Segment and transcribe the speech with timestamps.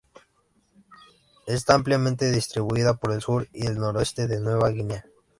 [1.45, 5.05] Está ampliamente distribuida por el sur y el noreste de Nueva Guinea.